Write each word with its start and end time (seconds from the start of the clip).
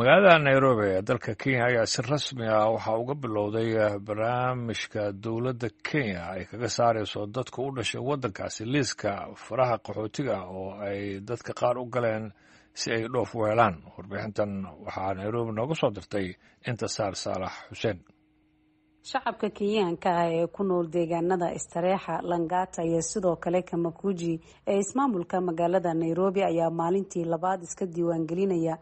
magaalada 0.00 0.38
nairobi 0.44 0.84
ee 0.96 1.02
dalka 1.08 1.34
kenya 1.42 1.64
ayaa 1.68 1.86
si 1.92 2.02
rasmi 2.10 2.46
ah 2.48 2.68
waxaa 2.74 2.98
uga 3.02 3.14
bilowday 3.22 3.70
barnaamijka 4.06 5.02
dowladda 5.24 5.68
kenya 5.88 6.20
ay 6.34 6.42
kaga 6.50 6.68
saarayso 6.76 7.26
dadka 7.36 7.58
u 7.62 7.70
dhashay 7.76 8.00
waddankaasi 8.08 8.64
liiska 8.72 9.12
faraha 9.44 9.76
qaxootiga 9.86 10.36
oo 10.56 10.70
ay 10.88 11.20
dadka 11.28 11.52
qaar 11.60 11.76
u 11.78 11.84
galeen 11.94 12.24
si 12.80 12.92
ay 12.92 13.02
dhoof 13.12 13.34
u 13.34 13.44
helaan. 13.48 13.76
Warbixintan 13.96 14.50
waxaa 14.84 15.14
nairobi 15.18 15.52
nooga 15.58 15.74
soo 15.80 15.90
dirtay 15.96 16.26
intisaar 16.68 17.14
saalax 17.22 17.52
xuseen. 17.70 17.98
Shacabka 19.10 19.48
kenyaanka 19.58 20.10
ah 20.22 20.28
ee 20.36 20.46
ku 20.46 20.62
nool 20.64 20.86
deegaanada 20.94 21.48
istareexa 21.58 22.14
langata 22.30 22.80
iyo 22.88 23.00
sidoo 23.10 23.36
kale 23.36 23.62
kamakuji 23.62 24.32
ee 24.70 24.78
ismaamulka 24.84 25.40
magaalada 25.40 25.94
nairobi 25.94 26.40
ayaa 26.50 26.70
maalintii 26.70 27.24
labaad 27.24 27.60
iska 27.62 27.84
diiwaangelinaya 27.86 28.74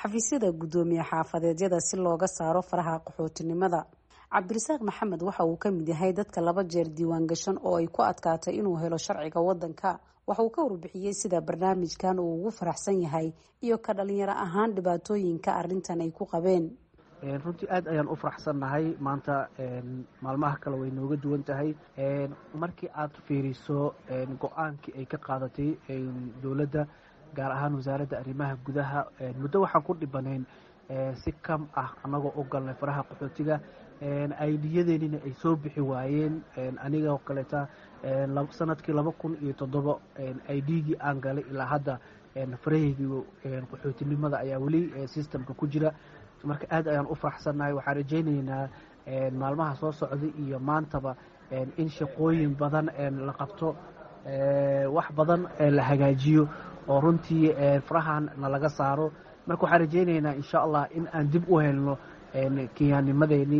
xafiisyada 0.00 0.50
guddoomiye 0.52 1.02
xaafadeedyada 1.10 1.80
si 1.80 1.96
looga 1.96 2.26
saaro 2.26 2.62
faraha 2.62 2.98
qaxootinimada. 3.06 3.84
Cabdirasaaq 4.34 4.80
maxamed 4.82 5.22
waxa 5.22 5.44
uu 5.46 5.56
ka 5.56 5.70
mid 5.70 5.88
yahay 5.88 6.12
dadka 6.12 6.40
laba 6.40 6.64
jeer 6.64 6.88
diiwaan 6.96 7.26
gashan 7.26 7.58
oo 7.62 7.76
ay 7.78 7.86
ku 7.86 8.02
adkaatay 8.02 8.54
inuu 8.58 8.76
helo 8.82 8.98
sharciga 8.98 9.40
wadanka 9.40 10.00
waxa 10.26 10.42
uu 10.42 10.50
ka 10.50 10.62
warbixiyey 10.66 11.14
sida 11.14 11.40
barnaamijkan 11.40 12.18
uu 12.18 12.34
ugu 12.40 12.50
faraxsan 12.50 12.98
yahay 13.02 13.32
iyo 13.62 13.78
ka 13.78 13.94
dhalinyaro 13.94 14.32
ahaan 14.32 14.74
dhibaatooyinka 14.74 15.54
arintan 15.54 16.00
ay 16.00 16.10
ku 16.10 16.26
qabeen. 16.26 16.66
Runtii 17.44 17.68
aad 17.70 17.86
ayaan 17.88 18.08
u 18.10 18.16
faraxsannahay. 18.16 18.96
Maanta 19.00 19.48
maalmaha 20.20 20.56
kale 20.60 20.76
way 20.80 20.90
nooga 20.90 21.16
duwan 21.16 21.42
tahay. 21.44 21.70
Markii 22.54 22.90
aad 22.92 23.14
fiiriso 23.26 23.94
go'aankii 24.42 24.92
ay 24.98 25.06
ka 25.06 25.18
qaadatay 25.18 25.70
dowladda 26.42 26.82
gaar 27.36 27.52
ahaan 27.52 27.74
wasaaradda 27.78 28.16
arrimaha 28.22 28.54
gudaha 28.66 29.00
muddo 29.42 29.60
waxaan 29.64 29.82
ku 29.86 29.94
dhibanayn 29.94 30.44
si 31.22 31.32
kam 31.42 31.68
ah 31.82 31.90
annagoo 32.04 32.32
u 32.40 32.44
galnay 32.52 32.74
faraha 32.80 33.02
qaxootiga 33.10 33.60
aydiyadeenina 34.46 35.18
ay 35.26 35.32
soo 35.42 35.56
bixi 35.56 35.80
waayeen 35.80 36.42
aniga 36.84 37.12
oo 37.12 37.18
kaleeta 37.18 37.68
sannadkii 38.58 38.92
laba 38.94 39.12
kun 39.12 39.36
iyo 39.42 39.52
toddoba 39.52 39.98
aidgii 40.48 40.96
aan 41.00 41.20
galay 41.20 41.44
ilaa 41.50 41.66
hadda 41.66 41.98
farahaygii 42.62 43.22
qaxootinimada 43.70 44.38
ayaa 44.38 44.58
weli 44.58 45.08
systemka 45.08 45.54
ku 45.54 45.66
jira. 45.66 45.92
Marka 46.44 46.66
aad 46.70 46.86
ayaan 46.88 47.06
u 47.06 47.14
faraxsannahay 47.14 47.72
waxaan 47.72 47.96
rajaynaynaa 47.96 48.68
maalmaha 49.40 49.74
soo 49.76 49.92
socda 49.92 50.26
iyo 50.38 50.58
maantaba 50.58 51.16
in 51.76 51.88
shaqooyin 51.88 52.56
badan 52.58 52.86
la 53.26 53.32
qabto 53.32 53.76
wax 54.96 55.08
badan 55.16 55.46
la 55.76 55.82
hagaajiyo 55.82 56.48
oo 56.88 57.00
runtii 57.04 57.44
farahan 57.88 58.24
na 58.40 58.46
laga 58.54 58.68
saaro. 58.78 59.06
Marka 59.46 59.62
waxaan 59.64 59.80
rajaynaynaa 59.84 60.34
insha 60.40 60.58
allah 60.64 60.82
in 60.96 61.04
aan 61.16 61.26
dib 61.32 61.44
u 61.48 61.56
helno 61.64 61.94
kenyaanimadeeni 62.76 63.58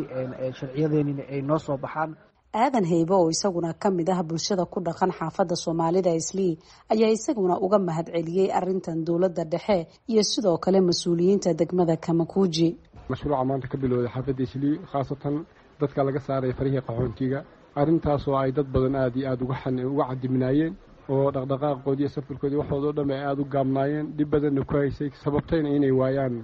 sharciyadeenina 0.59 1.23
ay 1.35 1.41
noo 1.49 1.59
soo 1.67 1.77
baxaan. 1.85 2.11
Aadan 2.55 2.85
haybe 2.91 3.15
oo 3.15 3.29
isaguna 3.35 3.73
ka 3.83 3.91
mid 3.91 4.09
ah 4.11 4.23
bulshada 4.23 4.65
ku 4.73 4.79
dhaqan 4.81 5.11
xaafadda 5.19 5.57
soomaalida 5.65 6.13
islii 6.21 6.53
ayaa 6.93 7.11
isaguna 7.17 7.55
uga 7.67 7.79
mahad 7.79 8.07
celiyey 8.15 8.49
arintan 8.59 9.05
dowladda 9.07 9.45
dhexe 9.53 9.79
iyo 10.11 10.23
sidoo 10.23 10.57
kale 10.65 10.81
mas'uuliyiinta 10.81 11.51
degmada 11.61 11.97
kamakuuji 11.97 12.69
mashruuca 13.11 13.45
maanta 13.49 13.67
ka 13.73 13.77
bilowday 13.83 14.09
xaafadda 14.15 14.43
islii 14.47 14.75
khaasatan 14.93 15.35
dadka 15.81 16.01
laga 16.07 16.21
saaraya 16.27 16.55
farihii 16.59 16.81
qaxoontiga 16.89 17.39
arrintaasoo 17.81 18.37
ay 18.43 18.51
dad 18.57 18.67
badan 18.75 18.95
aada 19.03 19.17
iyo 19.21 19.29
aada 19.31 19.45
uga 19.93 20.05
cadibnaayeen 20.11 20.73
oo 21.13 21.31
dhaqdhaqaaqoodii 21.35 22.09
safarkoodii 22.15 22.59
waxoodo 22.63 22.93
dhan 22.97 23.11
ay 23.11 23.23
aada 23.29 23.43
u 23.43 23.45
gaabnaayeen 23.55 24.07
dhib 24.17 24.29
badanna 24.31 24.63
ku 24.69 24.75
haysay 24.77 25.11
sababtayna 25.25 25.69
inay 25.77 25.91
waayaan 26.01 26.35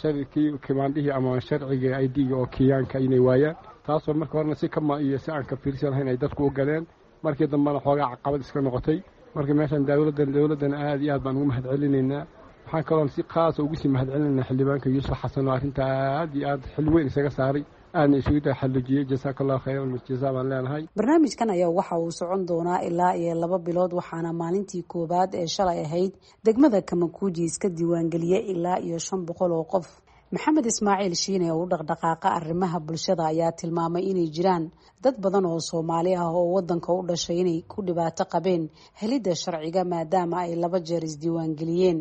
sharkii 0.00 0.48
kimaandhihii 0.64 1.10
ama 1.18 1.40
sharciga 1.40 2.00
idga 2.06 2.36
oo 2.36 2.46
kenyaanka 2.54 2.98
inay 3.06 3.18
waayaan. 3.28 3.56
Taasoo 3.86 4.14
marka 4.14 4.34
horena 4.38 4.54
si 4.54 4.68
kama 4.68 4.94
iyo 5.00 5.18
si 5.18 5.30
aan 5.30 5.44
ka 5.44 5.56
fiirsan 5.56 5.90
lahayn 5.90 6.08
ay 6.08 6.16
dadku 6.16 6.44
u 6.46 6.50
galeen. 6.50 6.86
Markii 7.22 7.46
dambena 7.46 7.78
xoogaa 7.84 8.08
caqabad 8.12 8.40
iska 8.40 8.60
noqotay. 8.60 8.98
Marka 9.34 9.54
meeshaan 9.54 9.84
dowladdan 9.86 10.32
dowladdana 10.32 10.76
aada 10.78 11.02
iyo 11.04 11.12
aad 11.14 11.22
baan 11.24 11.36
ugu 11.36 11.46
mahad 11.46 11.64
celinaynaa 11.70 12.26
waxaan 12.64 12.84
kaloon 12.88 13.08
si 13.08 13.22
khaasa 13.22 13.62
ugu 13.62 13.74
sii 13.76 13.88
mahad 13.94 14.08
celinaynaa 14.12 14.44
xildhibaanka 14.48 14.88
yuusuf 14.94 15.18
xasan 15.22 15.48
oo 15.48 15.52
arrinta 15.56 15.82
aad 16.20 16.34
iyo 16.36 16.46
aad 16.48 16.62
xil 16.74 16.88
weyn 16.94 17.06
isaga 17.06 17.30
saaray 17.30 17.64
aadna 18.00 18.16
isugu 18.20 18.40
taxallujiyey 18.46 19.04
jasaaka 19.10 19.40
allahu 19.44 19.62
khayran 19.64 19.92
jazaa 20.08 20.32
baan 20.36 20.48
leenahay. 20.50 20.82
Barnaamijkan 20.98 21.50
ayaa 21.54 21.70
waxa 21.78 21.96
uu 21.98 22.10
socon 22.18 22.42
doonaa 22.48 22.80
ilaa 22.88 23.14
iyo 23.20 23.34
laba 23.42 23.58
bilood 23.66 23.92
waxaana 23.98 24.32
maalintii 24.40 24.82
koowaad 24.92 25.30
ee 25.34 25.46
shalay 25.46 25.80
ahayd 25.86 26.12
degmada 26.44 26.82
kamakuuji 26.82 27.42
iska 27.44 27.68
diiwaangeliyey 27.76 28.42
ilaa 28.52 28.78
iyo 28.86 28.98
shan 28.98 29.20
boqol 29.28 29.52
oo 29.52 29.64
qof. 29.72 29.86
Maxamed 30.32 30.66
ismaaciil 30.66 31.14
shiine 31.14 31.52
oo 31.52 31.62
u 31.62 31.66
dhaqdhaqaaqa 31.72 32.28
arrimaha 32.38 32.78
bulshada 32.86 33.24
ayaa 33.32 33.52
tilmaamay 33.58 34.02
inay 34.10 34.28
jiraan 34.36 34.64
dad 35.04 35.16
badan 35.24 35.46
oo 35.46 35.60
soomaali 35.60 36.12
ah 36.16 36.26
oo 36.38 36.52
wadanka 36.54 36.90
u 36.92 37.02
dhashay 37.08 37.38
inay 37.42 37.58
ku 37.72 37.82
dhibaato 37.86 38.24
qabeen 38.32 38.62
helidda 39.00 39.34
sharciga 39.42 39.82
maadaama 39.92 40.36
ay 40.44 40.52
laba 40.62 40.78
jeer 40.88 41.04
isdiiwaangeliyeen 41.10 41.98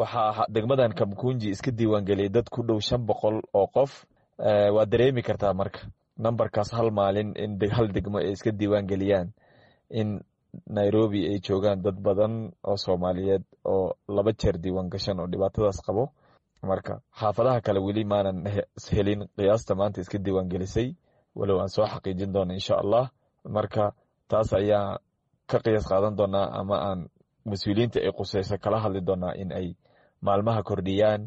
waxaa 0.00 0.46
degmadan 0.54 0.92
kamkunji 0.98 1.48
iska 1.54 1.70
diiwaangeliyay 1.78 2.28
dad 2.36 2.48
ku 2.54 2.62
dhow 2.68 2.80
shan 2.88 3.02
boqol 3.08 3.36
oo 3.60 3.66
qof 3.76 3.92
waad 4.38 4.88
dareemi 4.90 5.22
kartaa 5.22 5.54
marka 5.54 5.80
nambarkaas 6.18 6.72
hal 6.72 6.90
maalin 6.90 7.32
in 7.36 7.58
hal 7.70 7.88
degmo 7.92 8.18
ay 8.18 8.32
iska 8.32 8.50
diiwaangeliyaan 8.52 9.32
in 9.90 10.20
nairobi 10.66 11.26
ay 11.28 11.38
joogaan 11.40 11.82
dad 11.82 11.96
badan 12.00 12.52
oo 12.64 12.76
soomaaliyeed 12.76 13.42
oo 13.64 13.94
laba 14.08 14.32
jeer 14.32 14.56
diiwaan 14.58 14.88
gashan 14.88 15.20
oo 15.20 15.26
dhibaatadaas 15.26 15.80
qabo. 15.86 16.12
Marka 16.62 17.00
xaafadaha 17.20 17.60
kale 17.60 17.80
weli 17.80 18.04
maanan 18.04 18.44
helin 18.92 19.28
qiyaasta 19.36 19.74
maanta 19.74 20.00
iska 20.00 20.18
diiwaangelisay 20.18 20.94
walow 21.38 21.60
aan 21.60 21.68
soo 21.68 21.86
xaqiijin 21.86 22.32
doona 22.32 22.54
insha 22.54 22.74
allah. 22.82 23.10
Marka 23.44 23.92
taas 24.28 24.52
ayaa 24.52 24.98
ka 25.50 25.58
qiyaas 25.64 25.86
qaadan 25.90 26.16
doonaa 26.16 26.48
ama 26.60 26.76
aan 26.88 27.00
mas'uuliyiinta 27.44 28.00
ay 28.00 28.12
quseyso 28.18 28.56
kala 28.58 28.80
hadli 28.80 29.00
doonaa 29.00 29.34
in 29.36 29.52
ay 29.52 29.76
maalmaha 30.20 30.62
kordhiyaan. 30.62 31.22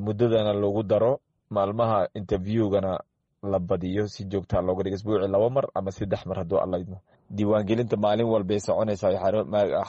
Muddadana 0.00 0.52
lagu 0.52 0.82
daro 0.82 1.20
maalmaha 1.50 2.08
interviewgana 2.14 3.00
la 3.42 3.58
badiyo 3.58 4.08
si 4.08 4.24
joogtaa 4.24 4.60
looga 4.62 4.82
dhigo 4.82 4.96
isbuuci 4.96 5.28
laba 5.28 5.50
mar 5.50 5.64
ama 5.74 5.90
saddex 5.92 6.26
mar 6.26 6.38
hadduu 6.38 6.58
alla 6.58 6.78
idmo. 6.78 6.98
Diiwaangelinta 7.30 7.96
maalin 7.96 8.26
walbay 8.26 8.60
soconaysaa 8.60 9.10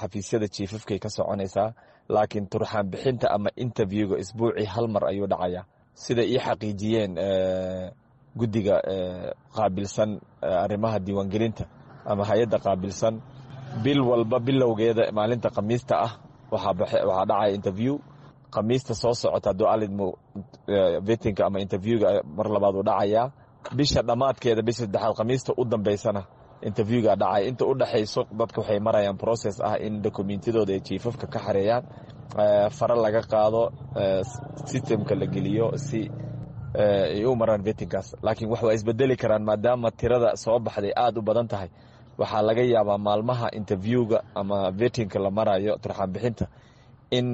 xafiisyada 0.02 0.48
jiifafkay 0.48 1.00
ka 1.00 1.10
soconaysaa 1.10 1.74
laakiin 2.10 2.48
turxaan 2.52 2.88
bixinta 2.92 3.28
ama 3.32 3.50
interviewga 3.56 4.18
isbuucii 4.18 4.66
hal 4.66 4.88
mar 4.88 5.04
ayuu 5.08 5.28
dhacaya. 5.28 5.62
Sida 5.94 6.24
ii 6.24 6.40
xaqiijiyeen 6.46 7.14
guddiga 8.36 8.76
qaabilsan 9.56 10.20
arrimaha 10.42 11.00
diiwaangelinta 11.00 11.66
ama 12.06 12.24
hay'adda 12.30 12.58
qaabilsan 12.66 13.22
bil 13.84 14.02
walba 14.10 14.40
bilowgeeda 14.40 15.12
maalinta 15.12 15.50
khamiista 15.56 15.96
ah 16.06 16.12
waxaa 16.52 16.74
dhacaya 17.26 17.56
interview 17.58 17.94
khamiista 18.54 18.94
soo 19.02 19.14
socota 19.22 19.50
hadduu 19.50 19.68
alidmo 19.74 20.08
vetinka 21.08 21.42
ama 21.48 21.60
interviewga 21.66 22.10
mar 22.38 22.48
labaad 22.56 22.76
uu 22.76 22.84
dhacayaa 22.90 23.26
bisha 23.78 24.02
dhammaadkeeda 24.08 24.62
bisha 24.68 24.82
saddexaad 24.86 25.14
khamiista 25.18 25.52
u 25.58 25.64
dambeysana 25.66 26.22
interviewga 26.70 27.16
dhacaya 27.22 27.46
inta 27.50 27.64
u 27.66 27.74
dhexayso 27.80 28.22
dadka 28.40 28.60
waxay 28.62 28.80
marayaan 28.88 29.18
process 29.24 29.56
ah 29.70 29.78
in 29.86 29.94
dokumentiyadooda 30.06 30.74
ay 30.74 30.80
jiifafka 30.88 31.26
ka 31.34 31.40
xareeyaan 31.46 31.84
fare 32.78 32.96
laga 33.06 33.22
qaado 33.32 33.62
systemka 34.70 35.14
la 35.16 35.26
geliyo 35.34 35.68
si 35.88 36.02
ay 37.16 37.26
u 37.26 37.36
maraan 37.36 37.62
vetinkaas 37.68 38.08
laakiin 38.26 38.50
wax 38.52 38.62
waa 38.64 38.74
isbedeli 38.78 39.16
karaan 39.22 39.44
maadaama 39.50 39.90
tirada 40.00 40.30
soo 40.44 40.60
baxday 40.66 40.92
aada 41.04 41.20
u 41.20 41.24
badan 41.24 41.48
tahay. 41.52 41.70
Waxaa 42.20 42.42
laga 42.48 42.62
yaabaa 42.74 42.98
maalmaha 43.08 43.48
interviewga 43.60 44.20
ama 44.40 44.58
vetinka 44.80 45.18
la 45.20 45.30
marayo 45.38 45.74
turxaan 45.84 46.12
bixinta 46.14 46.46
in 47.18 47.28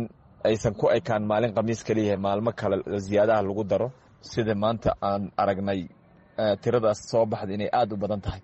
aysan 0.47 0.73
ku 0.79 0.85
ekaan 0.97 1.23
maalin 1.31 1.53
khamiis 1.55 1.81
kaliyahay 1.87 2.17
maalmo 2.25 2.51
kale 2.59 2.75
ziyaadaha 3.05 3.41
lagu 3.47 3.63
daro. 3.71 3.87
Sida 4.29 4.53
maanta 4.63 4.91
aan 5.09 5.23
aragnay 5.41 5.81
tiradaas 6.61 6.99
soo 7.09 7.25
baxda 7.31 7.53
inay 7.57 7.69
aada 7.79 7.93
u 7.95 7.97
badan 8.03 8.21
tahay? 8.25 8.41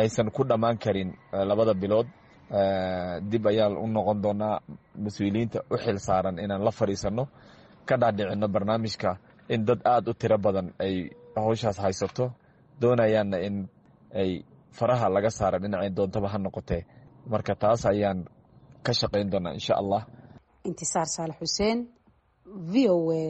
Aysan 0.00 0.28
ku 0.36 0.42
dhammaan 0.50 0.76
karin 0.84 1.10
labada 1.50 1.74
bilood. 1.82 2.06
Dib 3.30 3.44
ayaan 3.50 3.74
u 3.78 3.86
noqon 3.94 4.18
doonaa 4.24 4.56
mas'uuliyiinta 5.04 5.58
u 5.70 5.76
xil 5.84 5.98
saaran 6.06 6.36
inaan 6.44 6.62
la 6.66 6.70
fadhiisano 6.78 7.24
ka 7.88 7.94
dhaadhicino 8.00 8.46
barnaamijka. 8.54 9.10
In 9.54 9.60
dad 9.68 9.80
aada 9.92 10.08
u 10.10 10.14
tiro 10.20 10.38
badan 10.44 10.66
ay 10.84 10.94
hawshaas 11.42 11.78
haysato 11.84 12.24
doonayaanna 12.80 13.38
in 13.46 13.56
ay 14.20 14.30
faraha 14.78 15.06
laga 15.14 15.30
saara 15.38 15.58
dhinacay 15.62 15.90
doontaba 15.96 16.28
ha 16.32 16.38
noqotee. 16.44 16.82
Marka 17.32 17.54
taas 17.62 17.82
ayaan 17.92 18.18
ka 18.86 18.92
shaqayn 19.00 19.28
doonaa 19.32 19.54
insha 19.58 19.74
allah 19.82 20.02
intisaar 20.68 21.06
saalax 21.14 21.38
xuseen 21.40 21.78
v 22.72 22.74
o 22.94 22.96
a 23.12 23.24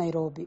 nairobi 0.00 0.44